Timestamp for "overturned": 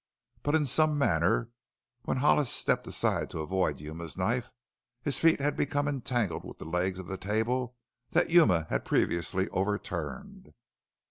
9.49-10.53